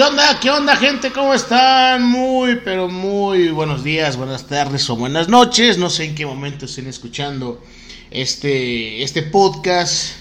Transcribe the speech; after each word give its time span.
¿Qué 0.00 0.06
onda? 0.06 0.40
¿Qué 0.40 0.50
onda, 0.50 0.76
gente? 0.76 1.12
¿Cómo 1.12 1.34
están? 1.34 2.02
Muy, 2.06 2.58
pero 2.64 2.88
muy 2.88 3.50
buenos 3.50 3.84
días, 3.84 4.16
buenas 4.16 4.46
tardes 4.46 4.88
o 4.88 4.96
buenas 4.96 5.28
noches. 5.28 5.76
No 5.76 5.90
sé 5.90 6.06
en 6.06 6.14
qué 6.14 6.24
momento 6.24 6.64
estén 6.64 6.86
escuchando 6.86 7.62
este, 8.10 9.02
este 9.02 9.20
podcast. 9.20 10.12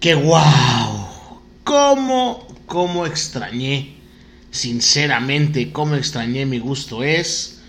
¡Qué 0.00 0.14
wow! 0.14 1.08
¿Cómo, 1.64 2.46
cómo 2.66 3.06
extrañé? 3.06 3.94
Sinceramente, 4.50 5.72
cómo 5.72 5.94
extrañé 5.94 6.44
mi 6.44 6.58
gusto 6.58 7.02
es. 7.02 7.62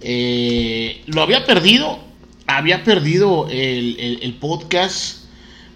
Eh, 0.00 1.00
lo 1.06 1.22
había 1.22 1.46
perdido. 1.46 2.00
Había 2.48 2.82
perdido 2.82 3.46
el 3.48 4.36
podcast 4.40 5.26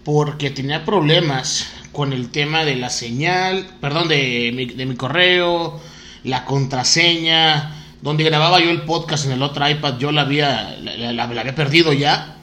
porque 0.02 0.50
tenía 0.50 0.84
problemas 0.84 1.68
con 1.92 2.12
el 2.12 2.30
tema 2.30 2.64
de 2.64 2.76
la 2.76 2.90
señal, 2.90 3.66
perdón, 3.80 4.08
de 4.08 4.52
mi, 4.54 4.66
de 4.66 4.86
mi 4.86 4.96
correo, 4.96 5.80
la 6.24 6.44
contraseña, 6.44 7.74
donde 8.02 8.24
grababa 8.24 8.60
yo 8.60 8.70
el 8.70 8.82
podcast 8.82 9.26
en 9.26 9.32
el 9.32 9.42
otro 9.42 9.68
iPad, 9.68 9.98
yo 9.98 10.12
la 10.12 10.22
había, 10.22 10.76
la, 10.80 11.24
había 11.24 11.54
perdido 11.54 11.92
ya. 11.92 12.36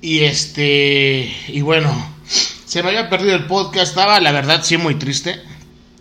Y 0.00 0.20
este, 0.20 1.32
y 1.48 1.60
bueno, 1.60 1.92
se 2.24 2.82
me 2.82 2.90
había 2.90 3.10
perdido 3.10 3.34
el 3.34 3.46
podcast, 3.46 3.90
estaba 3.90 4.20
la 4.20 4.32
verdad 4.32 4.62
sí 4.62 4.76
muy 4.76 4.94
triste. 4.94 5.40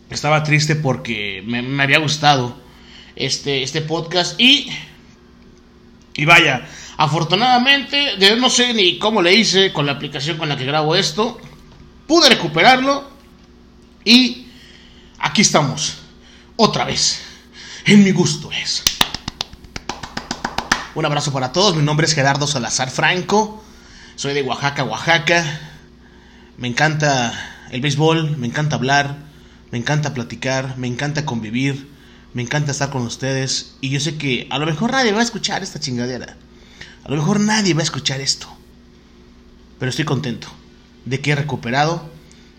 Estaba 0.09 0.43
triste 0.43 0.75
porque 0.75 1.43
me, 1.45 1.61
me 1.61 1.83
había 1.83 1.99
gustado 1.99 2.57
este, 3.15 3.63
este 3.63 3.81
podcast 3.81 4.39
y, 4.39 4.69
y 6.15 6.25
vaya, 6.25 6.65
afortunadamente, 6.95 8.13
yo 8.19 8.35
no 8.37 8.49
sé 8.49 8.73
ni 8.73 8.99
cómo 8.99 9.21
le 9.21 9.33
hice 9.33 9.73
con 9.73 9.85
la 9.85 9.93
aplicación 9.93 10.37
con 10.37 10.47
la 10.47 10.55
que 10.55 10.65
grabo 10.65 10.95
esto 10.95 11.39
pude 12.07 12.29
recuperarlo 12.29 13.09
y 14.03 14.47
aquí 15.19 15.41
estamos, 15.41 15.97
otra 16.55 16.85
vez, 16.85 17.19
en 17.85 18.03
mi 18.03 18.11
gusto 18.11 18.49
es. 18.51 18.83
Un 20.95 21.05
abrazo 21.05 21.31
para 21.31 21.51
todos, 21.51 21.75
mi 21.75 21.83
nombre 21.83 22.07
es 22.07 22.13
Gerardo 22.13 22.47
Salazar 22.47 22.89
Franco, 22.89 23.63
soy 24.15 24.33
de 24.33 24.41
Oaxaca, 24.41 24.83
Oaxaca, 24.83 25.59
me 26.57 26.69
encanta 26.69 27.67
el 27.69 27.81
béisbol, 27.81 28.37
me 28.37 28.47
encanta 28.47 28.77
hablar, 28.77 29.17
me 29.71 29.77
encanta 29.77 30.13
platicar, 30.13 30.77
me 30.77 30.87
encanta 30.87 31.25
convivir, 31.25 31.91
me 32.33 32.41
encanta 32.41 32.71
estar 32.71 32.89
con 32.89 33.03
ustedes 33.03 33.75
y 33.81 33.89
yo 33.89 33.99
sé 33.99 34.17
que 34.17 34.47
a 34.49 34.57
lo 34.57 34.65
mejor 34.65 34.91
nadie 34.91 35.11
va 35.11 35.19
a 35.19 35.23
escuchar 35.23 35.61
esta 35.61 35.79
chingadera, 35.79 36.37
a 37.03 37.09
lo 37.09 37.17
mejor 37.17 37.41
nadie 37.41 37.73
va 37.73 37.81
a 37.81 37.83
escuchar 37.83 38.21
esto, 38.21 38.47
pero 39.77 39.89
estoy 39.89 40.05
contento 40.05 40.47
de 41.09 41.21
que 41.21 41.31
he 41.31 41.35
recuperado. 41.35 42.09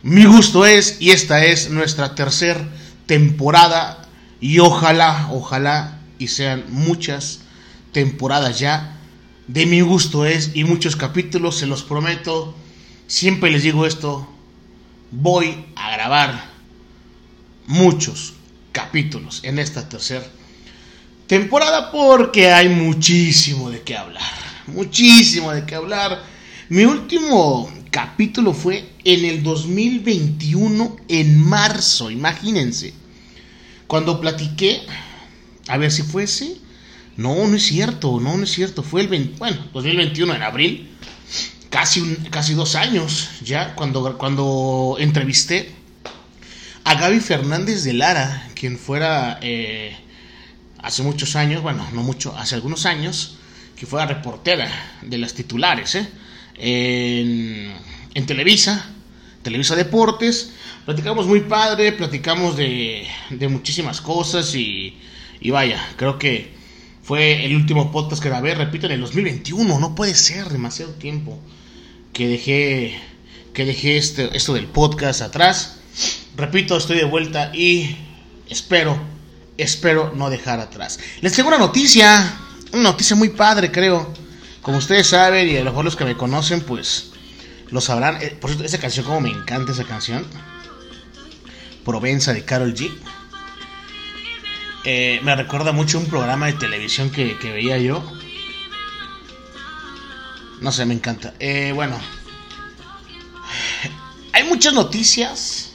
Mi 0.03 0.25
gusto 0.25 0.67
es, 0.67 0.97
y 1.01 1.11
esta 1.11 1.45
es 1.45 1.71
nuestra 1.71 2.15
tercera 2.15 2.69
temporada, 3.07 4.07
y 4.41 4.59
ojalá, 4.61 5.29
ojalá, 5.33 5.99
y 6.19 6.29
sean 6.29 6.65
muchas 6.69 7.41
temporadas 7.93 8.59
ya. 8.59 8.97
De 9.47 9.67
mi 9.67 9.81
gusto 9.81 10.27
es, 10.27 10.53
y 10.55 10.65
muchos 10.65 10.97
capítulos, 10.97 11.57
se 11.57 11.67
los 11.67 11.83
prometo. 11.83 12.55
Siempre 13.07 13.51
les 13.51 13.63
digo 13.63 13.87
esto, 13.87 14.29
voy 15.11 15.67
a 15.75 15.93
grabar 15.93 16.45
muchos 17.67 18.35
capítulos 18.73 19.41
en 19.43 19.59
esta 19.59 19.89
tercera 19.89 20.27
temporada 21.29 21.93
porque 21.93 22.51
hay 22.51 22.71
muchísimo 22.71 23.71
de 23.71 23.83
qué 23.83 23.97
hablar. 23.97 24.23
Muchísimo 24.67 25.53
de 25.53 25.65
qué 25.65 25.77
hablar. 25.77 26.23
Mi 26.71 26.85
último 26.85 27.71
capítulo 27.91 28.55
fue 28.55 28.89
en 29.05 29.25
el 29.25 29.43
2021, 29.43 30.97
en 31.09 31.41
marzo, 31.41 32.11
imagínense. 32.11 32.95
Cuando 33.87 34.21
platiqué, 34.21 34.83
a 35.69 35.77
ver 35.77 35.91
si 35.91 36.03
fuese. 36.03 36.57
No, 37.17 37.49
no 37.49 37.57
es 37.57 37.65
cierto, 37.65 38.21
no, 38.21 38.37
no 38.37 38.45
es 38.45 38.53
cierto. 38.53 38.83
Fue 38.83 39.01
el 39.01 39.09
20, 39.09 39.39
bueno, 39.39 39.59
2021 39.73 40.35
en 40.35 40.43
abril, 40.43 40.91
casi, 41.71 42.17
casi 42.31 42.55
dos 42.55 42.77
años 42.77 43.29
ya, 43.43 43.75
cuando, 43.75 44.17
cuando 44.19 44.97
entrevisté 44.99 45.75
a 46.85 46.95
Gaby 46.95 47.21
Fernández 47.21 47.83
de 47.85 47.93
Lara, 47.93 48.49
quien 48.55 48.79
fuera 48.79 49.39
eh, 49.43 49.97
hace 50.81 51.03
muchos 51.03 51.37
años, 51.37 51.63
bueno, 51.63 51.87
no 51.93 52.03
mucho, 52.03 52.37
hace 52.37 52.55
algunos 52.55 52.87
años, 52.87 53.37
que 53.77 53.87
fuera 53.87 54.07
reportera 54.07 54.71
de 55.03 55.19
las 55.19 55.35
titulares, 55.35 55.95
¿eh? 55.97 56.09
En, 56.59 58.27
Televisa, 58.27 58.85
Televisa 59.43 59.77
Deportes. 59.77 60.53
Platicamos 60.85 61.27
muy 61.27 61.41
padre, 61.41 61.93
platicamos 61.93 62.57
de, 62.57 63.07
de 63.31 63.49
muchísimas 63.49 64.01
cosas 64.01 64.55
y, 64.55 64.99
y, 65.41 65.51
vaya, 65.51 65.87
creo 65.97 66.19
que 66.19 66.53
fue 67.03 67.45
el 67.45 67.55
último 67.55 67.93
podcast 67.93 68.23
que 68.23 68.29
grabé, 68.29 68.55
repito, 68.55 68.87
en 68.87 68.93
el 68.93 69.01
2021, 69.01 69.79
no 69.79 69.95
puede 69.95 70.15
ser 70.15 70.49
demasiado 70.49 70.93
tiempo 70.93 71.39
que 72.13 72.27
dejé, 72.27 72.99
que 73.53 73.65
dejé 73.65 73.97
este, 73.97 74.37
esto 74.37 74.55
del 74.55 74.67
podcast 74.67 75.23
atrás. 75.23 75.77
Repito, 76.37 76.77
estoy 76.77 76.97
de 76.97 77.05
vuelta 77.05 77.51
y 77.55 77.97
espero, 78.49 78.99
espero 79.57 80.13
no 80.15 80.31
dejar 80.31 80.61
atrás. 80.61 80.99
Les 81.21 81.33
tengo 81.33 81.49
una 81.49 81.59
noticia, 81.59 82.39
una 82.73 82.83
noticia 82.85 83.15
muy 83.15 83.29
padre, 83.29 83.71
creo. 83.71 84.13
Como 84.63 84.79
ustedes 84.79 85.07
saben, 85.07 85.49
y 85.49 85.57
a 85.57 85.61
lo 85.61 85.71
mejor 85.71 85.85
los 85.85 85.97
que 85.97 86.05
me 86.05 86.17
conocen, 86.17 86.61
pues 86.61 87.13
lo 87.71 87.81
sabrán. 87.81 88.21
Eh, 88.23 88.37
por 88.41 88.51
cierto, 88.51 88.65
esa 88.65 88.79
canción, 88.79 89.07
como 89.07 89.21
me 89.21 89.31
encanta 89.31 89.73
esa 89.73 89.85
canción. 89.85 90.27
Provenza 91.85 92.33
de 92.33 92.45
Carol 92.45 92.75
G. 92.75 92.91
Eh, 94.85 95.21
me 95.23 95.35
recuerda 95.35 95.73
mucho 95.73 95.99
un 95.99 96.07
programa 96.07 96.47
de 96.47 96.55
televisión 96.55 97.11
que, 97.11 97.35
veía 97.43 97.79
yo. 97.79 98.03
No 100.61 100.73
sé, 100.73 100.87
me 100.87 100.95
encanta. 100.95 101.35
Eh, 101.39 101.73
bueno, 101.75 101.99
hay 104.33 104.45
muchas 104.45 104.73
noticias 104.73 105.73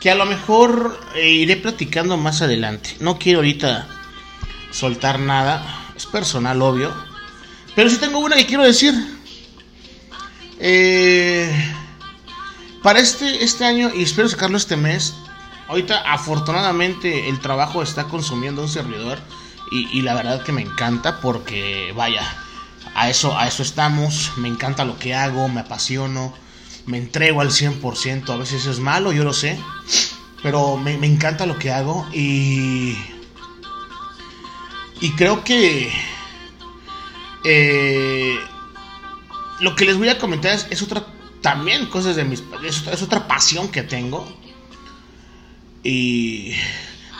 que 0.00 0.10
a 0.10 0.14
lo 0.14 0.26
mejor 0.26 1.00
eh, 1.14 1.28
iré 1.28 1.56
platicando 1.56 2.16
más 2.16 2.42
adelante. 2.42 2.96
No 3.00 3.18
quiero 3.18 3.38
ahorita 3.38 3.88
soltar 4.70 5.18
nada. 5.18 5.92
Es 5.96 6.06
personal, 6.06 6.60
obvio. 6.60 6.94
Pero 7.74 7.90
sí 7.90 7.96
tengo 7.98 8.18
una 8.18 8.36
que 8.36 8.46
quiero 8.46 8.62
decir. 8.62 8.94
Eh, 10.60 11.52
para 12.82 13.00
este, 13.00 13.42
este 13.42 13.64
año, 13.64 13.90
y 13.94 14.02
espero 14.02 14.28
sacarlo 14.28 14.56
este 14.56 14.76
mes, 14.76 15.14
ahorita 15.68 16.12
afortunadamente 16.12 17.28
el 17.28 17.40
trabajo 17.40 17.82
está 17.82 18.04
consumiendo 18.04 18.62
un 18.62 18.68
servidor. 18.68 19.18
Y, 19.70 19.88
y, 19.98 20.02
la 20.02 20.14
verdad 20.14 20.44
que 20.44 20.52
me 20.52 20.62
encanta 20.62 21.20
porque, 21.20 21.92
vaya, 21.96 22.22
a 22.94 23.10
eso, 23.10 23.36
a 23.36 23.48
eso 23.48 23.62
estamos. 23.62 24.32
Me 24.36 24.48
encanta 24.48 24.84
lo 24.84 24.98
que 24.98 25.14
hago, 25.14 25.48
me 25.48 25.60
apasiono, 25.60 26.32
me 26.86 26.98
entrego 26.98 27.40
al 27.40 27.50
100%. 27.50 28.28
A 28.28 28.36
veces 28.36 28.66
es 28.66 28.78
malo, 28.78 29.12
yo 29.12 29.24
lo 29.24 29.32
sé. 29.32 29.58
Pero 30.42 30.76
me, 30.76 30.96
me 30.98 31.06
encanta 31.06 31.46
lo 31.46 31.58
que 31.58 31.72
hago 31.72 32.06
y... 32.12 32.96
Y 35.00 35.10
creo 35.16 35.42
que 35.42 35.92
eh, 37.44 38.38
lo 39.60 39.76
que 39.76 39.84
les 39.84 39.96
voy 39.96 40.08
a 40.08 40.18
comentar 40.18 40.58
es, 40.70 40.82
otra 40.82 41.06
también 41.42 41.86
cosas 41.86 42.16
de 42.16 42.24
mis 42.24 42.42
es, 42.66 42.86
es, 42.86 43.02
otra 43.02 43.28
pasión 43.28 43.68
que 43.68 43.82
tengo. 43.82 44.26
Y 45.82 46.54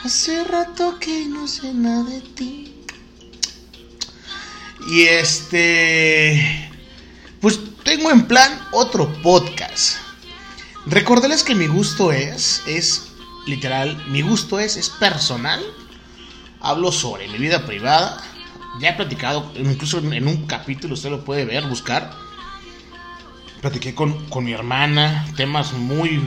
hace 0.03 0.43
rato 0.43 0.97
que 0.99 1.25
no 1.27 1.47
sé 1.47 1.73
nada 1.73 2.03
de 2.03 2.21
ti. 2.21 2.73
Y 4.89 5.03
este 5.03 6.69
pues 7.39 7.59
tengo 7.83 8.11
en 8.11 8.25
plan 8.27 8.59
otro 8.71 9.11
podcast. 9.21 9.97
Recordarles 10.87 11.43
que 11.43 11.55
mi 11.55 11.67
gusto 11.67 12.11
es 12.11 12.63
es 12.65 13.11
literal 13.45 14.03
mi 14.07 14.21
gusto 14.21 14.59
es 14.59 14.75
es 14.75 14.89
personal. 14.89 15.63
Hablo 16.61 16.91
sobre 16.91 17.27
mi 17.27 17.37
vida 17.37 17.67
privada 17.67 18.34
ya 18.79 18.89
he 18.89 18.93
platicado, 18.93 19.51
incluso 19.55 19.99
en 19.99 20.27
un 20.27 20.45
capítulo 20.45 20.93
usted 20.93 21.09
lo 21.09 21.23
puede 21.23 21.45
ver, 21.45 21.67
buscar. 21.67 22.11
Platiqué 23.61 23.95
con, 23.95 24.29
con 24.29 24.43
mi 24.43 24.53
hermana, 24.53 25.25
temas 25.35 25.73
muy 25.73 26.21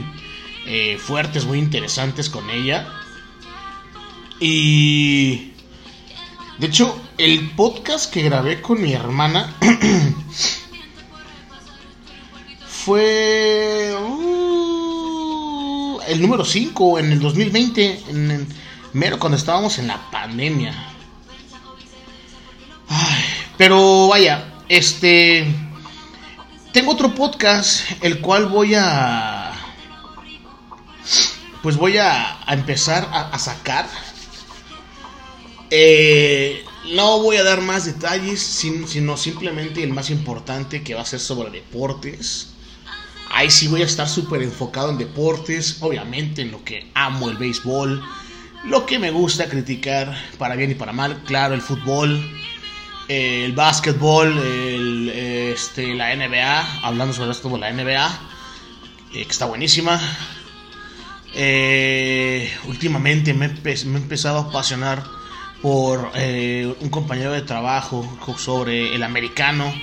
eh, 0.65 0.97
fuertes, 0.97 1.45
muy 1.45 1.59
interesantes 1.59 2.29
con 2.29 2.49
ella. 2.49 2.87
Y... 4.39 5.53
De 6.57 6.67
hecho, 6.67 7.01
el 7.17 7.51
podcast 7.51 8.11
que 8.11 8.21
grabé 8.21 8.61
con 8.61 8.81
mi 8.81 8.91
hermana 8.91 9.55
fue 12.67 13.95
uh, 13.97 16.01
el 16.05 16.21
número 16.21 16.43
5 16.43 16.99
en 16.99 17.13
el 17.13 17.19
2020, 17.21 18.03
en 18.09 18.31
el, 18.31 18.47
mero 18.93 19.19
cuando 19.19 19.37
estábamos 19.37 19.77
en 19.79 19.87
la 19.87 19.99
pandemia. 20.11 20.73
Pero 23.59 24.07
vaya, 24.07 24.53
este. 24.69 25.45
Tengo 26.71 26.93
otro 26.93 27.13
podcast, 27.13 27.81
el 28.01 28.21
cual 28.21 28.45
voy 28.45 28.73
a. 28.73 29.51
pues 31.61 31.75
voy 31.75 31.97
a, 31.97 32.39
empezar 32.47 33.09
a, 33.11 33.37
sacar. 33.37 33.85
Eh, 35.69 36.63
no 36.93 37.21
voy 37.21 37.35
a 37.35 37.43
dar 37.43 37.59
más 37.59 37.83
detalles, 37.83 38.41
sino 38.41 39.17
simplemente 39.17 39.83
el 39.83 39.91
más 39.91 40.09
importante 40.09 40.81
que 40.81 40.95
va 40.95 41.01
a 41.01 41.05
ser 41.05 41.19
sobre 41.19 41.49
deportes. 41.49 42.51
Ahí 43.29 43.51
sí 43.51 43.67
voy 43.67 43.81
a 43.81 43.85
estar 43.85 44.07
súper 44.07 44.41
enfocado 44.41 44.89
en 44.89 44.97
deportes, 44.97 45.79
obviamente 45.81 46.43
en 46.43 46.51
lo 46.51 46.63
que 46.63 46.89
amo 46.93 47.29
el 47.29 47.35
béisbol, 47.35 48.01
lo 48.63 48.85
que 48.85 48.99
me 48.99 49.11
gusta 49.11 49.49
criticar 49.49 50.17
para 50.37 50.55
bien 50.55 50.71
y 50.71 50.75
para 50.75 50.93
mal, 50.93 51.23
claro, 51.25 51.53
el 51.55 51.61
fútbol, 51.61 52.38
el 53.09 53.53
básquetbol, 53.53 54.37
este, 54.39 55.95
la 55.95 56.15
NBA, 56.15 56.85
hablando 56.85 57.13
sobre 57.13 57.31
esto 57.31 57.49
de 57.49 57.57
la 57.57 57.73
NBA, 57.73 58.07
eh, 59.13 59.25
que 59.25 59.31
está 59.31 59.45
buenísima. 59.45 59.99
Eh, 61.33 62.51
últimamente 62.67 63.33
me, 63.33 63.47
he 63.47 63.81
empezado 63.81 64.37
a 64.37 64.41
apasionar 64.43 65.03
por 65.61 66.11
eh, 66.13 66.73
un 66.79 66.89
compañero 66.89 67.31
de 67.31 67.41
trabajo 67.41 68.07
sobre 68.37 68.93
el 68.93 69.01
americano. 69.01 69.73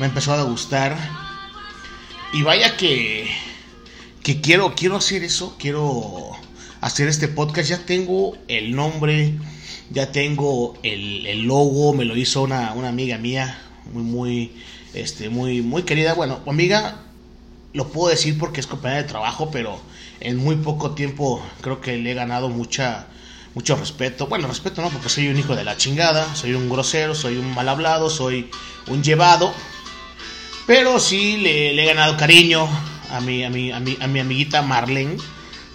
Me 0.00 0.06
empezó 0.06 0.32
a 0.32 0.42
gustar. 0.42 0.96
Y 2.32 2.42
vaya 2.42 2.76
que, 2.76 3.30
que 4.24 4.40
quiero, 4.40 4.74
quiero 4.74 4.96
hacer 4.96 5.22
eso, 5.22 5.56
quiero 5.60 6.32
hacer 6.80 7.06
este 7.06 7.28
podcast. 7.28 7.70
Ya 7.70 7.86
tengo 7.86 8.36
el 8.48 8.74
nombre, 8.74 9.38
ya 9.90 10.12
tengo 10.12 10.78
el, 10.82 11.42
logo, 11.42 11.92
me 11.94 12.04
lo 12.04 12.16
hizo 12.16 12.42
una, 12.42 12.72
una, 12.74 12.88
amiga 12.88 13.18
mía, 13.18 13.58
muy, 13.92 14.02
muy, 14.02 14.52
este, 14.94 15.28
muy, 15.28 15.62
muy 15.62 15.82
querida. 15.82 16.14
Bueno, 16.14 16.40
amiga, 16.46 17.02
lo 17.72 17.88
puedo 17.88 18.10
decir 18.10 18.38
porque 18.38 18.60
es 18.60 18.66
compañera 18.66 19.02
de 19.02 19.08
trabajo, 19.08 19.50
pero 19.50 19.80
en 20.20 20.36
muy 20.36 20.56
poco 20.56 20.92
tiempo 20.92 21.42
creo 21.60 21.80
que 21.80 21.96
le 21.96 22.12
he 22.12 22.14
ganado 22.14 22.48
mucha 22.48 23.06
mucho 23.54 23.76
respeto. 23.76 24.26
Bueno, 24.28 24.46
respeto 24.46 24.82
no, 24.82 24.90
porque 24.90 25.08
soy 25.08 25.28
un 25.28 25.38
hijo 25.38 25.56
de 25.56 25.64
la 25.64 25.76
chingada, 25.76 26.34
soy 26.34 26.54
un 26.54 26.68
grosero, 26.68 27.14
soy 27.14 27.38
un 27.38 27.54
mal 27.54 27.68
hablado, 27.68 28.08
soy 28.10 28.50
un 28.86 29.02
llevado. 29.02 29.52
Pero 30.66 31.00
sí 31.00 31.38
le, 31.38 31.82
he 31.82 31.86
ganado 31.86 32.16
cariño 32.16 32.68
a 33.10 33.20
mi, 33.20 33.42
a, 33.42 33.50
mi, 33.50 33.72
a, 33.72 33.80
mi, 33.80 33.96
a 34.00 34.06
mi 34.06 34.20
amiguita 34.20 34.62
Marlene, 34.62 35.16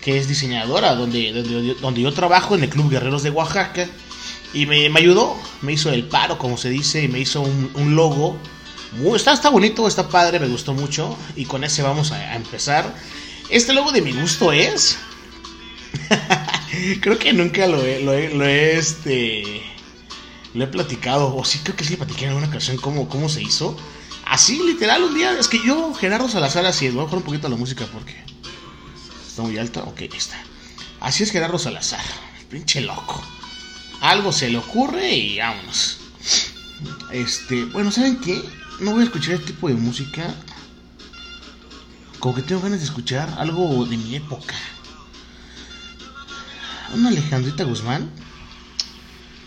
que 0.02 0.18
es 0.18 0.28
diseñadora, 0.28 0.96
donde, 0.96 1.34
donde, 1.82 2.02
yo 2.02 2.14
trabajo 2.14 2.56
en 2.56 2.64
el 2.64 2.70
Club 2.70 2.90
Guerreros 2.90 3.24
de 3.24 3.32
Oaxaca. 3.32 3.88
Y 4.54 4.66
me, 4.66 4.88
ayudó, 4.96 5.36
me 5.62 5.74
hizo 5.74 5.90
el 5.92 6.06
paro, 6.06 6.38
como 6.38 6.58
se 6.58 6.70
dice, 6.70 7.02
y 7.04 7.08
me 7.08 7.20
hizo 7.20 7.42
un, 7.42 7.96
logo. 7.96 8.38
está, 9.16 9.34
está 9.34 9.50
bonito, 9.50 9.88
está 9.88 10.08
padre, 10.08 10.40
me 10.40 10.48
gustó 10.48 10.74
mucho. 10.74 11.18
Y 11.36 11.46
con 11.46 11.64
ese 11.64 11.82
vamos 11.82 12.12
a 12.12 12.36
empezar. 12.36 12.94
Este 13.50 13.74
logo 13.74 13.92
de 13.92 14.02
mi 14.02 14.14
gusto 14.14 14.52
es 14.52 14.98
creo 17.02 17.18
que 17.18 17.34
nunca 17.34 17.68
lo 17.68 17.84
he, 17.84 18.00
lo 18.02 18.14
he, 18.46 18.78
este, 18.78 19.64
lo 20.54 20.64
he 20.64 20.68
platicado, 20.68 21.36
o 21.36 21.44
sí 21.46 21.60
creo 21.64 21.76
que 21.76 21.84
sí 21.84 21.96
platiqué 21.96 22.26
en 22.26 22.30
alguna 22.30 22.48
ocasión 22.48 22.78
cómo, 22.78 23.10
cómo 23.10 23.30
se 23.30 23.42
hizo. 23.42 23.78
Así, 24.26 24.62
literal, 24.64 25.04
un 25.04 25.14
día, 25.14 25.38
es 25.38 25.48
que 25.48 25.60
yo, 25.66 25.94
Gerardo 25.94 26.30
Salazar, 26.30 26.66
así 26.66 26.88
es, 26.88 26.94
voy 26.94 27.02
a 27.02 27.06
bajar 27.06 27.18
un 27.18 27.26
poquito 27.26 27.50
la 27.50 27.58
música 27.58 27.86
porque 27.92 28.16
está 29.28 29.42
muy 29.42 29.58
alta, 29.58 29.84
ok, 29.84 30.02
está. 30.02 30.42
Así 31.00 31.24
es 31.24 31.32
Gerardo 31.32 31.60
Salazar, 31.60 32.04
pinche 32.50 32.82
loco. 32.82 33.22
Algo 34.04 34.34
se 34.34 34.50
le 34.50 34.58
ocurre 34.58 35.16
y 35.16 35.40
vámonos. 35.40 35.98
Este, 37.10 37.64
bueno, 37.64 37.90
¿saben 37.90 38.20
qué? 38.20 38.44
No 38.82 38.92
voy 38.92 39.04
a 39.04 39.06
escuchar 39.06 39.36
este 39.36 39.54
tipo 39.54 39.70
de 39.70 39.76
música. 39.76 40.36
Como 42.20 42.36
que 42.36 42.42
tengo 42.42 42.60
ganas 42.60 42.80
de 42.80 42.86
escuchar 42.86 43.34
algo 43.38 43.86
de 43.86 43.96
mi 43.96 44.18
época. 44.18 44.56
Una 46.94 47.08
Alejandrita 47.08 47.64
Guzmán. 47.64 48.12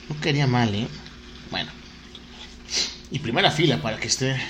No 0.09 0.19
quería 0.23 0.47
mal, 0.47 0.75
¿eh? 0.75 0.89
Bueno. 1.51 1.71
Y 3.11 3.19
primera 3.19 3.51
fila 3.51 3.83
para 3.83 4.01
que 4.01 4.07
esté. 4.07 4.41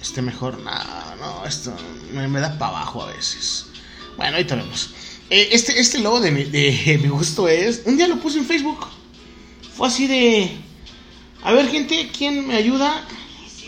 Esté 0.00 0.20
mejor. 0.20 0.58
No, 0.58 1.16
no, 1.20 1.46
esto 1.46 1.76
me, 2.12 2.40
da 2.40 2.58
para 2.58 2.78
abajo 2.78 3.04
a 3.04 3.12
veces. 3.12 3.66
Bueno, 4.16 4.32
ahorita 4.32 4.56
vemos. 4.56 4.90
Eh, 5.34 5.48
este, 5.50 5.80
este 5.80 5.98
logo 5.98 6.20
de 6.20 6.30
mi, 6.30 6.44
de 6.44 6.98
mi 7.02 7.08
gusto 7.08 7.48
es. 7.48 7.82
Un 7.86 7.96
día 7.96 8.06
lo 8.06 8.20
puse 8.20 8.38
en 8.38 8.46
Facebook. 8.46 8.86
Fue 9.76 9.88
así 9.88 10.06
de. 10.06 10.50
A 11.42 11.52
ver, 11.52 11.68
gente, 11.68 12.08
¿quién 12.16 12.46
me 12.46 12.54
ayuda 12.54 13.04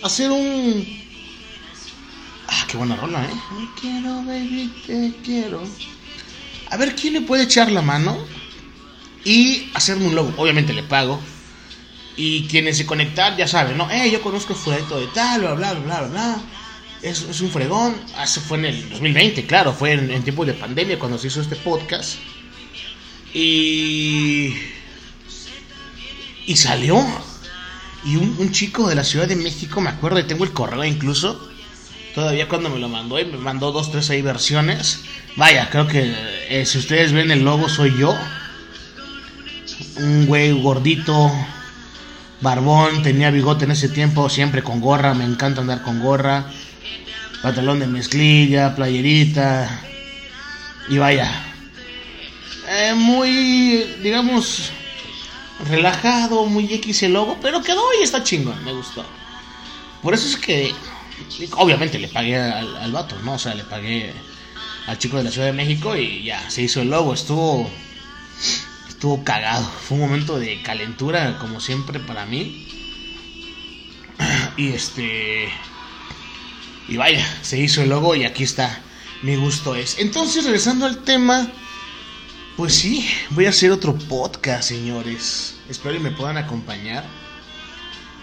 a 0.02 0.06
hacer 0.06 0.30
un. 0.30 0.86
Ah, 2.46 2.64
qué 2.68 2.76
buena 2.76 2.94
rola, 2.94 3.24
¿eh? 3.24 3.28
Te 3.28 3.80
quiero, 3.80 4.22
baby, 4.22 4.72
te 4.86 5.12
quiero 5.24 5.62
a 6.70 6.76
ver 6.76 6.94
quién 6.94 7.14
le 7.14 7.20
puede 7.22 7.44
echar 7.44 7.70
la 7.70 7.82
mano 7.82 8.16
y 9.24 9.70
hacerme 9.74 10.06
un 10.06 10.14
logo. 10.14 10.32
Obviamente 10.36 10.72
le 10.72 10.82
pago. 10.82 11.20
Y 12.16 12.46
quienes 12.46 12.78
se 12.78 12.86
conectar 12.86 13.36
ya 13.36 13.46
saben, 13.46 13.76
¿no? 13.76 13.90
Eh, 13.90 14.10
yo 14.10 14.22
conozco 14.22 14.54
fulanito 14.54 14.98
de 14.98 15.06
tal, 15.08 15.40
bla, 15.40 15.54
bla, 15.54 15.72
bla, 15.74 16.00
bla, 16.00 16.08
bla. 16.08 16.40
Es, 17.06 17.40
un 17.40 17.50
fregón. 17.50 17.94
Ah, 18.16 18.24
eso 18.24 18.40
fue 18.40 18.58
en 18.58 18.64
el 18.64 18.90
2020, 18.90 19.46
claro, 19.46 19.72
fue 19.72 19.92
en, 19.92 20.10
en 20.10 20.24
tiempo 20.24 20.44
de 20.44 20.54
pandemia 20.54 20.98
cuando 20.98 21.18
se 21.18 21.28
hizo 21.28 21.40
este 21.40 21.54
podcast. 21.54 22.16
Y. 23.32 24.52
Y 26.46 26.56
salió. 26.56 27.06
Y 28.04 28.16
un, 28.16 28.34
un, 28.38 28.50
chico 28.50 28.88
de 28.88 28.96
la 28.96 29.04
Ciudad 29.04 29.28
de 29.28 29.36
México, 29.36 29.80
me 29.80 29.90
acuerdo, 29.90 30.18
y 30.18 30.24
tengo 30.24 30.42
el 30.42 30.52
correo 30.52 30.82
incluso. 30.82 31.48
Todavía 32.12 32.48
cuando 32.48 32.70
me 32.70 32.80
lo 32.80 32.88
mandó, 32.88 33.20
y 33.20 33.24
me 33.24 33.36
mandó 33.36 33.70
dos, 33.70 33.92
tres 33.92 34.10
ahí 34.10 34.22
versiones. 34.22 35.02
Vaya, 35.36 35.70
creo 35.70 35.86
que 35.86 36.12
eh, 36.48 36.66
si 36.66 36.78
ustedes 36.78 37.12
ven 37.12 37.30
el 37.30 37.44
logo 37.44 37.68
soy 37.68 37.96
yo. 37.96 38.16
Un 39.98 40.26
güey 40.26 40.50
gordito, 40.60 41.30
barbón, 42.40 43.04
tenía 43.04 43.30
bigote 43.30 43.64
en 43.64 43.70
ese 43.70 43.88
tiempo, 43.88 44.28
siempre 44.28 44.62
con 44.64 44.80
gorra, 44.80 45.14
me 45.14 45.24
encanta 45.24 45.60
andar 45.60 45.82
con 45.82 46.00
gorra. 46.00 46.46
Pantalón 47.46 47.78
de 47.78 47.86
mezclilla, 47.86 48.74
playerita. 48.74 49.70
Y 50.88 50.98
vaya. 50.98 51.30
Eh, 52.68 52.92
muy, 52.92 53.84
digamos, 54.02 54.72
relajado, 55.68 56.46
muy 56.46 56.74
X 56.74 57.04
el 57.04 57.12
logo, 57.12 57.38
pero 57.40 57.62
quedó 57.62 57.84
y 58.00 58.02
está 58.02 58.24
chingón, 58.24 58.64
me 58.64 58.72
gustó. 58.72 59.06
Por 60.02 60.12
eso 60.12 60.26
es 60.26 60.36
que, 60.36 60.74
obviamente 61.52 62.00
le 62.00 62.08
pagué 62.08 62.36
al, 62.36 62.78
al 62.78 62.90
vato, 62.90 63.16
¿no? 63.22 63.34
O 63.34 63.38
sea, 63.38 63.54
le 63.54 63.62
pagué 63.62 64.12
al 64.88 64.98
chico 64.98 65.16
de 65.16 65.22
la 65.22 65.30
Ciudad 65.30 65.46
de 65.46 65.52
México 65.52 65.96
y 65.96 66.24
ya, 66.24 66.50
se 66.50 66.62
hizo 66.62 66.82
el 66.82 66.90
logo, 66.90 67.14
estuvo 67.14 67.70
estuvo 68.88 69.22
cagado, 69.22 69.64
fue 69.86 69.98
un 69.98 70.08
momento 70.08 70.40
de 70.40 70.62
calentura 70.62 71.38
como 71.38 71.60
siempre 71.60 72.00
para 72.00 72.26
mí. 72.26 72.66
Y 74.56 74.72
este 74.72 75.48
y 76.88 76.96
vaya, 76.96 77.26
se 77.42 77.58
hizo 77.58 77.82
el 77.82 77.90
logo 77.90 78.14
y 78.14 78.24
aquí 78.24 78.44
está, 78.44 78.80
mi 79.22 79.36
gusto 79.36 79.74
es. 79.74 79.98
Entonces, 79.98 80.44
regresando 80.44 80.86
al 80.86 81.04
tema, 81.04 81.50
pues 82.56 82.74
sí, 82.74 83.08
voy 83.30 83.46
a 83.46 83.50
hacer 83.50 83.70
otro 83.70 83.96
podcast, 83.96 84.68
señores. 84.68 85.56
Espero 85.68 85.94
que 85.94 86.00
me 86.00 86.10
puedan 86.10 86.36
acompañar. 86.36 87.04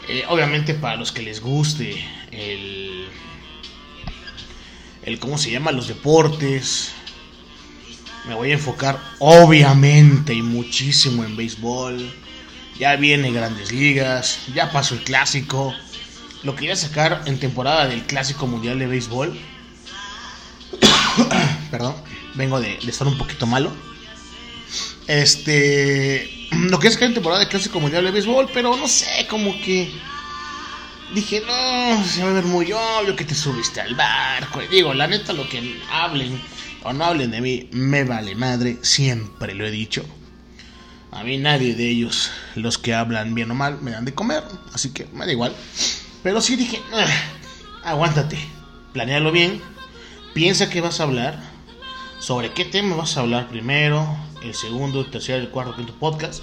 Eh, 0.08 0.26
obviamente 0.28 0.74
para 0.74 0.98
los 0.98 1.14
que 1.14 1.22
les 1.22 1.40
guste 1.40 2.06
el 2.32 3.08
el 5.04 5.20
cómo 5.20 5.38
se 5.38 5.52
llama 5.52 5.72
los 5.72 5.88
deportes. 5.88 6.92
Me 8.28 8.36
voy 8.36 8.52
a 8.52 8.54
enfocar 8.54 9.00
obviamente 9.20 10.34
y 10.34 10.42
muchísimo 10.42 11.24
en 11.24 11.36
béisbol. 11.36 12.12
Ya 12.80 12.96
viene 12.96 13.32
Grandes 13.32 13.72
Ligas, 13.72 14.40
ya 14.54 14.72
pasó 14.72 14.96
el 14.96 15.02
clásico. 15.02 15.74
Lo 16.44 16.56
quería 16.56 16.76
sacar 16.76 17.22
en 17.26 17.40
temporada 17.40 17.88
del 17.88 18.04
Clásico 18.04 18.48
Mundial 18.48 18.78
de 18.78 18.88
Béisbol. 18.88 19.40
Perdón, 21.72 21.96
vengo 22.36 22.60
de, 22.60 22.78
estar 22.86 23.08
un 23.08 23.18
poquito 23.18 23.46
malo. 23.48 23.72
Este. 25.08 26.48
Lo 26.52 26.80
quería 26.80 26.92
sacar 26.92 27.08
en 27.08 27.14
temporada 27.14 27.40
del 27.40 27.50
Clásico 27.50 27.80
Mundial 27.80 28.04
de 28.04 28.12
Béisbol, 28.12 28.50
pero 28.54 28.76
no 28.76 28.88
sé, 28.90 29.26
como 29.30 29.54
que 29.62 29.90
dije, 31.16 31.42
no, 31.48 32.04
se 32.04 32.24
va 32.24 32.32
a 32.32 32.34
ver 32.34 32.44
muy 32.44 32.74
obvio 32.74 33.16
que 33.16 33.24
te 33.24 33.36
subiste 33.36 33.80
al 33.80 33.96
barco. 33.96 34.62
Y 34.62 34.68
digo, 34.68 34.94
la 34.94 35.08
neta, 35.08 35.32
lo 35.32 35.48
que 35.48 35.80
hablen 35.92 36.42
o 36.84 36.92
no 36.92 37.06
hablen 37.06 37.32
de 37.32 37.40
mí, 37.40 37.70
me 37.72 38.04
vale 38.04 38.36
madre, 38.36 38.80
siempre 38.82 39.54
lo 39.56 39.66
he 39.66 39.72
dicho. 39.72 40.06
A 41.12 41.24
mí 41.24 41.38
nadie 41.38 41.76
de 41.76 41.90
ellos, 41.90 42.32
los 42.56 42.78
que 42.78 42.94
hablan 42.94 43.34
bien 43.34 43.50
o 43.52 43.56
mal, 43.56 43.82
me 43.82 43.92
dan 43.92 44.04
de 44.04 44.14
comer, 44.14 44.44
así 44.74 44.90
que 44.92 45.06
me 45.14 45.26
da 45.26 45.32
igual. 45.32 45.56
Pero 46.24 46.40
sí 46.40 46.56
dije, 46.56 46.82
ah, 46.94 47.06
aguántate, 47.84 48.38
planealo 48.94 49.34
bien, 49.34 49.62
piensa 50.34 50.70
que 50.70 50.80
vas 50.80 51.02
a 51.02 51.04
hablar, 51.04 51.38
sobre 52.20 52.54
qué 52.54 52.64
tema 52.64 52.96
vas 52.96 53.18
a 53.18 53.20
hablar 53.20 53.50
primero, 53.50 54.08
el 54.42 54.54
segundo, 54.54 55.02
el 55.02 55.12
tercero, 55.12 55.40
el 55.40 55.50
cuarto, 55.50 55.72
el 55.72 55.78
quinto 55.78 55.94
podcast, 56.00 56.42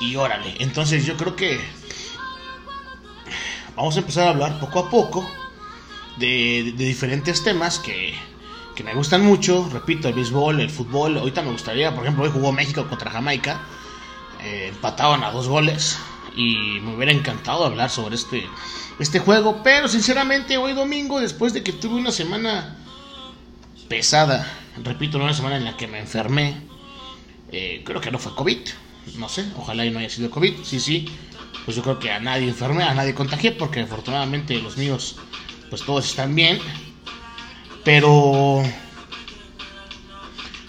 y 0.00 0.16
órale. 0.16 0.54
Entonces 0.58 1.06
yo 1.06 1.16
creo 1.16 1.34
que 1.34 1.58
vamos 3.74 3.96
a 3.96 4.00
empezar 4.00 4.26
a 4.26 4.30
hablar 4.30 4.60
poco 4.60 4.80
a 4.80 4.90
poco 4.90 5.26
de, 6.18 6.74
diferentes 6.76 7.42
temas 7.42 7.78
que, 7.78 8.12
que 8.76 8.84
me 8.84 8.94
gustan 8.94 9.24
mucho, 9.24 9.66
repito, 9.72 10.08
el 10.08 10.14
béisbol, 10.14 10.60
el 10.60 10.68
fútbol, 10.68 11.16
ahorita 11.16 11.40
me 11.40 11.52
gustaría, 11.52 11.94
por 11.94 12.04
ejemplo, 12.04 12.24
hoy 12.24 12.30
jugó 12.30 12.52
México 12.52 12.86
contra 12.86 13.10
Jamaica, 13.10 13.62
eh, 14.42 14.66
empataban 14.68 15.24
a 15.24 15.30
dos 15.30 15.48
goles 15.48 15.98
y 16.40 16.80
me 16.80 16.94
hubiera 16.94 17.12
encantado 17.12 17.66
hablar 17.66 17.90
sobre 17.90 18.14
este, 18.14 18.46
este 18.98 19.18
juego, 19.18 19.62
pero 19.62 19.88
sinceramente 19.88 20.56
hoy 20.56 20.72
domingo, 20.72 21.20
después 21.20 21.52
de 21.52 21.62
que 21.62 21.72
tuve 21.72 21.96
una 21.96 22.12
semana 22.12 22.78
pesada, 23.88 24.50
repito, 24.82 25.18
una 25.18 25.34
semana 25.34 25.58
en 25.58 25.64
la 25.66 25.76
que 25.76 25.86
me 25.86 25.98
enfermé, 25.98 26.56
eh, 27.52 27.82
creo 27.84 28.00
que 28.00 28.10
no 28.10 28.18
fue 28.18 28.34
COVID, 28.34 28.58
no 29.16 29.28
sé, 29.28 29.44
ojalá 29.56 29.84
y 29.84 29.90
no 29.90 29.98
haya 29.98 30.08
sido 30.08 30.30
COVID, 30.30 30.64
sí, 30.64 30.80
sí, 30.80 31.06
pues 31.66 31.76
yo 31.76 31.82
creo 31.82 31.98
que 31.98 32.10
a 32.10 32.20
nadie 32.20 32.48
enfermé, 32.48 32.84
a 32.84 32.94
nadie 32.94 33.14
contagié, 33.14 33.52
porque 33.52 33.80
afortunadamente 33.80 34.58
los 34.62 34.78
míos, 34.78 35.16
pues 35.68 35.82
todos 35.82 36.06
están 36.06 36.34
bien, 36.34 36.58
pero, 37.84 38.62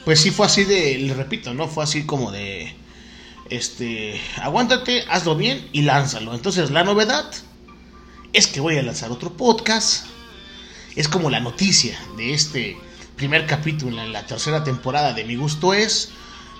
pues 0.04 0.20
sí 0.20 0.32
fue 0.32 0.48
así 0.48 0.66
de, 0.66 0.98
le 0.98 1.14
repito, 1.14 1.54
¿no? 1.54 1.70
Fue 1.70 1.86
así 1.86 2.06
como 2.06 2.30
de, 2.32 2.76
este, 3.52 4.20
aguántate, 4.42 5.04
hazlo 5.10 5.36
bien 5.36 5.70
y 5.74 5.82
lánzalo. 5.82 6.34
Entonces 6.34 6.72
la 6.72 6.86
novedad 6.86 7.30
es 8.34 8.48
que 8.48 8.62
voy 8.62 8.78
a 8.78 8.82
lanzar 8.82 9.12
otro 9.12 9.34
podcast. 9.34 10.06
Es 10.96 11.10
como 11.10 11.30
la 11.30 11.42
noticia 11.42 12.00
de 12.16 12.34
este 12.34 12.78
primer 13.18 13.46
capítulo 13.46 14.02
en 14.02 14.14
la 14.14 14.26
tercera 14.26 14.64
temporada 14.64 15.14
de 15.14 15.26
Mi 15.26 15.36
Gusto 15.36 15.74
es. 15.74 16.12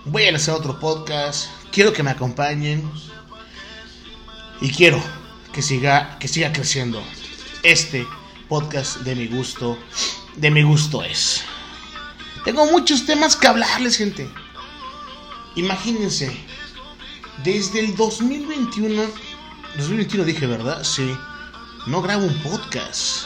Voy 0.04 0.26
a 0.26 0.32
lanzar 0.32 0.56
otro 0.56 0.80
podcast. 0.80 1.50
Quiero 1.72 1.94
que 1.94 2.04
me 2.04 2.12
acompañen. 2.12 2.84
Y 4.60 4.72
quiero 4.72 5.02
que 5.54 5.62
siga, 5.62 6.20
que 6.20 6.28
siga 6.28 6.52
creciendo 6.52 7.02
este 7.64 8.06
podcast 8.50 8.98
de 8.98 9.16
mi 9.16 9.28
gusto. 9.28 9.78
De 10.36 10.52
mi 10.52 10.62
gusto 10.62 11.04
es. 11.04 11.44
Tengo 12.44 12.66
muchos 12.66 13.06
temas 13.06 13.38
que 13.38 13.48
hablarles, 13.48 13.98
gente. 13.98 14.30
Imagínense, 15.56 16.32
desde 17.44 17.80
el 17.80 17.96
2021, 17.96 19.04
2021 19.78 20.24
dije, 20.26 20.46
¿verdad? 20.46 20.84
Sí. 20.84 21.16
No 21.88 22.02
grabo 22.02 22.26
un 22.26 22.38
podcast. 22.44 23.26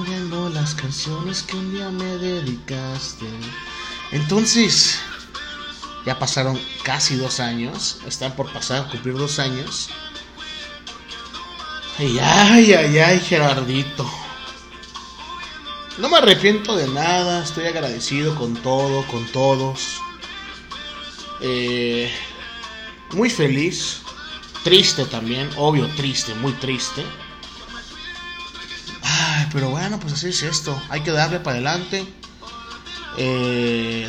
Oyendo 0.00 0.48
las 0.50 0.74
canciones 0.74 1.42
que 1.42 1.56
un 1.56 1.72
día 1.72 1.90
me 1.90 2.04
dedicaste. 2.04 3.26
Entonces, 4.12 4.98
ya 6.06 6.18
pasaron 6.18 6.58
casi 6.82 7.16
dos 7.16 7.40
años. 7.40 8.00
Están 8.06 8.32
por 8.32 8.52
pasar, 8.52 8.88
cumplir 8.90 9.16
dos 9.16 9.38
años. 9.38 9.90
Ay, 11.98 12.18
ay, 12.18 12.72
ay, 12.72 12.98
ay, 12.98 13.20
Gerardito. 13.20 14.10
No 15.98 16.08
me 16.08 16.16
arrepiento 16.16 16.76
de 16.76 16.88
nada. 16.88 17.42
Estoy 17.42 17.66
agradecido 17.66 18.34
con 18.36 18.54
todo, 18.54 19.06
con 19.06 19.26
todos. 19.26 20.00
Eh, 21.42 22.10
muy 23.12 23.30
feliz, 23.30 24.02
triste 24.62 25.06
también, 25.06 25.48
obvio, 25.56 25.88
triste, 25.94 26.34
muy 26.34 26.52
triste. 26.54 27.04
Ay, 29.02 29.46
pero 29.52 29.70
bueno, 29.70 29.98
pues 29.98 30.12
así 30.14 30.28
es 30.28 30.42
esto. 30.42 30.80
Hay 30.90 31.02
que 31.02 31.10
darle 31.10 31.40
para 31.40 31.56
adelante. 31.56 32.06
Eh, 33.16 34.08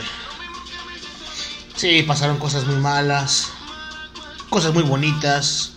sí, 1.75 2.03
pasaron 2.03 2.37
cosas 2.37 2.65
muy 2.65 2.75
malas, 2.75 3.49
cosas 4.49 4.73
muy 4.73 4.83
bonitas. 4.83 5.71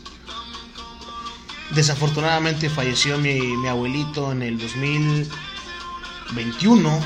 Desafortunadamente 1.71 2.69
falleció 2.69 3.17
mi, 3.19 3.41
mi 3.41 3.69
abuelito 3.69 4.33
en 4.33 4.43
el 4.43 4.59
2021. 4.59 7.01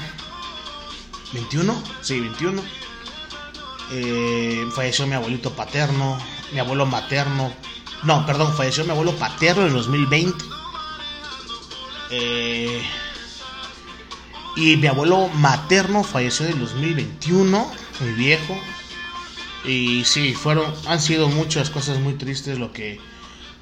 ¿21? 1.33 1.83
Sí, 2.01 2.21
21 2.21 2.78
eh, 3.91 4.67
falleció 4.75 5.07
mi 5.07 5.15
abuelito 5.15 5.53
paterno, 5.55 6.19
mi 6.53 6.59
abuelo 6.59 6.87
materno. 6.87 7.53
No, 8.03 8.25
perdón, 8.27 8.55
falleció 8.55 8.85
mi 8.85 8.91
abuelo 8.91 9.17
paterno 9.17 9.67
en 9.67 9.73
2020. 9.73 10.45
Eh, 12.11 12.83
y 14.57 14.77
mi 14.77 14.87
abuelo 14.87 15.29
materno 15.29 16.05
falleció 16.05 16.47
en 16.47 16.53
el 16.53 16.59
2021, 16.61 17.73
muy 18.01 18.13
viejo. 18.13 18.59
Y 19.65 20.05
sí, 20.05 20.35
fueron, 20.35 20.73
han 20.87 21.01
sido 21.01 21.29
muchas 21.29 21.71
cosas 21.71 21.99
muy 21.99 22.15
tristes 22.15 22.59
lo 22.59 22.73
que, 22.73 23.01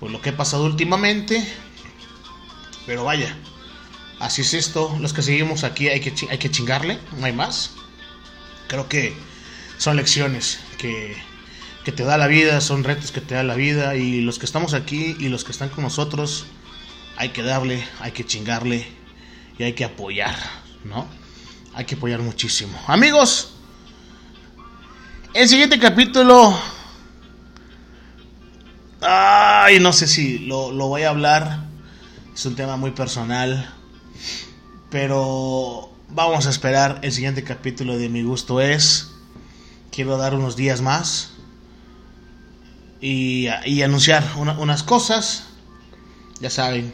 pues, 0.01 0.13
lo 0.13 0.21
que 0.21 0.31
he 0.31 0.33
pasado 0.33 0.65
últimamente. 0.65 1.47
Pero 2.87 3.05
vaya, 3.05 3.37
así 4.21 4.43
es 4.43 4.55
esto. 4.55 4.97
Los 5.01 5.13
que 5.13 5.23
seguimos 5.23 5.65
aquí 5.65 5.89
hay 5.89 6.01
que, 6.01 6.13
hay 6.29 6.39
que 6.39 6.51
chingarle, 6.51 6.99
no 7.19 7.27
hay 7.27 7.33
más. 7.33 7.73
Creo 8.69 8.89
que 8.89 9.15
son 9.79 9.97
lecciones 9.97 10.59
que, 10.79 11.17
te 11.85 12.05
da 12.05 12.19
la 12.19 12.27
vida, 12.27 12.61
son 12.61 12.83
retos 12.83 13.13
que 13.13 13.21
te 13.21 13.35
da 13.35 13.43
la 13.43 13.55
vida 13.55 13.95
y 13.95 14.21
los 14.21 14.39
que 14.39 14.47
estamos 14.47 14.75
aquí 14.75 15.17
y 15.21 15.29
los 15.29 15.45
que 15.45 15.53
están 15.53 15.69
con 15.69 15.85
nosotros, 15.85 16.47
hay 17.17 17.29
que 17.29 17.43
darle, 17.43 17.87
hay 18.01 18.13
que 18.13 18.25
chingarle 18.25 18.87
y 19.59 19.63
hay 19.63 19.75
que 19.75 19.85
apoyar, 19.85 20.37
¿no? 20.85 21.07
Hay 21.75 21.85
que 21.85 21.95
apoyar 21.95 22.21
muchísimo. 22.21 22.79
Amigos, 22.87 23.55
el 25.35 25.49
siguiente 25.49 25.79
capítulo... 25.79 26.59
Ay, 29.03 29.79
no 29.79 29.93
sé 29.93 30.09
si 30.09 30.39
lo, 30.39 30.73
lo 30.73 30.89
voy 30.89 31.03
a 31.03 31.11
hablar. 31.11 31.67
Es 32.35 32.47
un 32.47 32.57
tema 32.57 32.77
muy 32.77 32.93
personal. 32.93 33.73
Pero 34.91 35.93
vamos 36.09 36.47
a 36.47 36.51
esperar 36.51 37.01
el 37.03 37.13
siguiente 37.13 37.45
capítulo 37.45 37.99
de 37.99 38.09
Mi 38.09 38.23
Gusto 38.23 38.61
es 38.61 39.06
quiero 39.97 40.19
dar 40.19 40.35
unos 40.35 40.57
días 40.57 40.83
más 40.83 41.31
y, 43.01 43.49
anunciar 43.83 44.23
unas 44.37 44.83
cosas. 44.83 45.45
Ya 46.39 46.51
saben, 46.51 46.93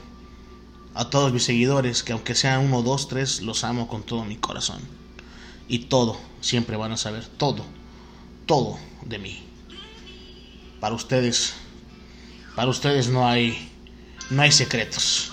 a 0.95 1.11
todos 1.11 1.33
mis 1.33 1.43
seguidores, 1.43 2.05
que 2.05 2.13
aunque 2.13 2.37
sean 2.37 2.61
uno, 2.61 2.81
dos, 2.83 3.09
tres, 3.09 3.43
los 3.43 3.65
amo 3.65 3.89
con 3.89 4.05
todo 4.05 4.25
mi 4.25 4.37
corazón. 4.37 4.81
Y 5.67 5.81
todo, 5.87 6.17
siempre 6.41 6.77
van 6.77 6.93
a 6.93 6.97
saber 6.97 7.27
todo, 7.27 7.65
todo 8.47 8.79
de 9.05 9.19
mí. 9.19 9.43
Para 10.79 10.95
ustedes, 10.95 11.55
para 12.55 12.71
ustedes 12.71 13.09
no 13.09 13.27
hay, 13.27 13.69
no 14.31 14.43
hay 14.43 14.53
secretos. 14.53 15.32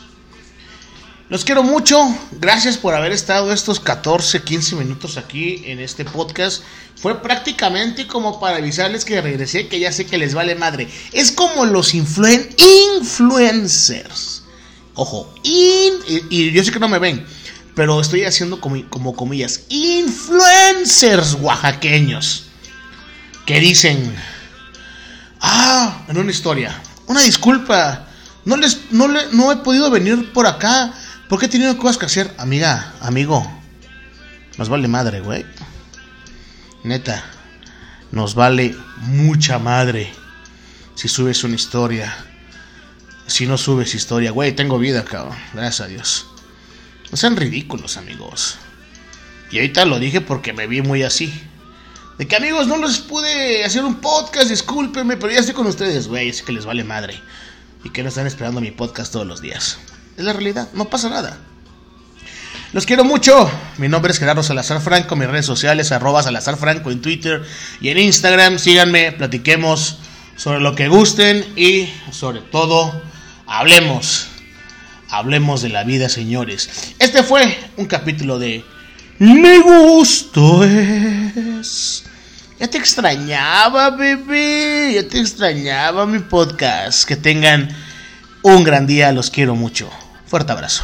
Los 1.29 1.45
quiero 1.45 1.62
mucho. 1.62 2.00
Gracias 2.31 2.79
por 2.79 2.95
haber 2.95 3.12
estado 3.12 3.53
estos 3.53 3.79
14, 3.79 4.41
15 4.41 4.75
minutos 4.77 5.15
aquí 5.15 5.62
en 5.67 5.79
este 5.79 6.03
podcast. 6.03 6.63
Fue 6.95 7.21
prácticamente 7.21 8.07
como 8.07 8.39
para 8.39 8.57
avisarles 8.57 9.05
que 9.05 9.21
regresé, 9.21 9.67
que 9.67 9.79
ya 9.79 9.91
sé 9.91 10.07
que 10.07 10.17
les 10.17 10.33
vale 10.33 10.55
madre. 10.55 10.89
Es 11.12 11.31
como 11.31 11.65
los 11.65 11.93
influen 11.93 12.50
influencers. 12.98 14.41
Ojo, 14.95 15.31
y, 15.43 15.91
yo 16.51 16.63
sé 16.63 16.71
que 16.71 16.79
no 16.79 16.89
me 16.89 16.98
ven, 16.98 17.24
pero 17.75 18.01
estoy 18.01 18.24
haciendo 18.24 18.59
como, 18.59 18.83
como 18.89 19.15
comillas. 19.15 19.65
Influencers 19.69 21.36
oaxaqueños. 21.36 22.45
Que 23.45 23.59
dicen... 23.59 24.15
Ah, 25.41 26.05
en 26.07 26.17
una 26.17 26.31
historia. 26.31 26.81
Una 27.05 27.21
disculpa. 27.21 28.07
No, 28.45 28.57
les, 28.57 28.79
no, 28.89 29.07
le, 29.07 29.27
no 29.31 29.51
he 29.51 29.57
podido 29.57 29.91
venir 29.91 30.33
por 30.33 30.48
acá 30.48 30.91
¿Por 31.29 31.39
qué 31.39 31.45
he 31.45 31.50
tenido 31.50 31.77
cosas 31.77 32.00
que 32.00 32.07
hacer? 32.07 32.33
Amiga, 32.39 32.95
amigo. 33.01 33.48
Nos 34.57 34.67
vale 34.67 34.88
madre, 34.88 35.21
güey. 35.21 35.45
Neta. 36.83 37.24
Nos 38.12 38.33
vale 38.33 38.75
mucha 38.98 39.59
madre. 39.59 40.12
Si 40.95 41.07
subes 41.07 41.43
una 41.43 41.53
historia. 41.53 42.25
Si 43.27 43.45
no 43.45 43.59
subes 43.59 43.93
historia. 43.93 44.31
Güey, 44.31 44.55
tengo 44.55 44.79
vida, 44.79 45.05
cabrón. 45.05 45.38
Gracias 45.53 45.81
a 45.81 45.88
Dios. 45.88 46.25
No 47.12 47.15
sean 47.15 47.38
ridículos, 47.38 47.98
amigos. 47.98 48.57
Y 49.51 49.57
ahorita 49.57 49.86
lo 49.86 50.00
dije 50.00 50.21
porque 50.21 50.51
me 50.51 50.65
vi 50.65 50.81
muy 50.81 51.03
así. 51.03 51.31
De 52.17 52.27
que 52.27 52.38
amigos, 52.38 52.65
no 52.65 52.77
les 52.77 52.98
pude 52.98 53.63
hacer 53.63 53.83
un 53.83 54.01
podcast, 54.01 54.50
discúlpenme, 54.50 55.15
pero 55.15 55.31
ya 55.31 55.39
estoy 55.39 55.53
con 55.53 55.67
ustedes, 55.67 56.07
güey, 56.07 56.29
es 56.29 56.41
que 56.41 56.53
les 56.53 56.65
vale 56.65 56.83
madre. 56.83 57.21
Y 57.83 57.91
que 57.91 58.01
no 58.01 58.09
están 58.09 58.25
esperando 58.25 58.62
mi 58.62 58.71
podcast 58.71 59.13
todos 59.13 59.27
los 59.27 59.41
días. 59.41 59.77
Es 60.19 60.25
la 60.25 60.33
realidad, 60.33 60.67
no 60.73 60.89
pasa 60.89 61.07
nada. 61.07 61.38
Los 62.73 62.85
quiero 62.85 63.05
mucho. 63.05 63.49
Mi 63.77 63.88
nombre 63.88 64.11
es 64.11 64.19
Gerardo 64.19 64.43
Salazar 64.43 64.81
Franco. 64.81 65.15
Mis 65.15 65.29
redes 65.29 65.45
sociales, 65.45 65.93
arroba 65.93 66.21
Salazar 66.21 66.57
Franco 66.57 66.91
en 66.91 67.01
Twitter 67.01 67.41
y 67.79 67.88
en 67.88 67.99
Instagram. 67.99 68.59
Síganme, 68.59 69.13
platiquemos 69.13 69.99
sobre 70.35 70.59
lo 70.59 70.75
que 70.75 70.89
gusten 70.89 71.45
y 71.55 71.88
sobre 72.11 72.41
todo, 72.41 73.01
hablemos. 73.47 74.27
Hablemos 75.09 75.61
de 75.61 75.69
la 75.69 75.85
vida, 75.85 76.09
señores. 76.09 76.69
Este 76.99 77.23
fue 77.23 77.57
un 77.77 77.85
capítulo 77.85 78.39
de 78.39 78.65
Me 79.19 79.59
gusto 79.59 80.65
es. 80.65 82.03
Ya 82.59 82.67
te 82.67 82.77
extrañaba, 82.77 83.91
bebé. 83.91 84.95
Ya 84.95 85.07
te 85.07 85.21
extrañaba 85.21 86.05
mi 86.05 86.19
podcast. 86.19 87.07
Que 87.07 87.15
tengan 87.15 87.73
un 88.41 88.65
gran 88.65 88.85
día. 88.85 89.13
Los 89.13 89.31
quiero 89.31 89.55
mucho. 89.55 89.89
Fuerte 90.29 90.51
abrazo. 90.51 90.83